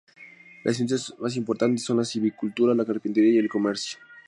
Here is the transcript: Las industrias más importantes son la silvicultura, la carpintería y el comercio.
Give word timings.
Las 0.63 0.79
industrias 0.79 1.19
más 1.19 1.35
importantes 1.35 1.85
son 1.85 1.97
la 1.97 2.05
silvicultura, 2.05 2.73
la 2.73 2.83
carpintería 2.85 3.33
y 3.33 3.37
el 3.37 3.47
comercio. 3.49 3.99